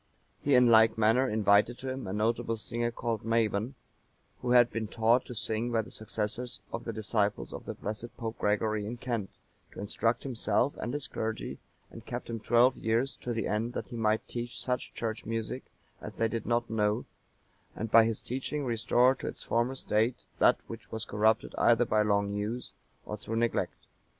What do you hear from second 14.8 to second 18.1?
Church music as they did not know, and by